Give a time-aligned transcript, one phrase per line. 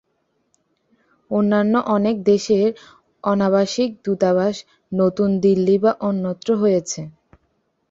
[1.31, 2.67] অন্যান্য অনেক দেশের
[3.23, 4.55] অনাবাসিক দূতাবাস
[4.91, 7.01] নতুন দিল্লী বা অন্যত্র রয়েছে।